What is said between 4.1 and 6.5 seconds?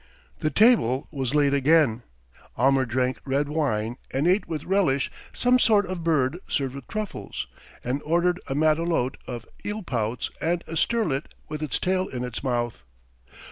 ate with relish some sort of bird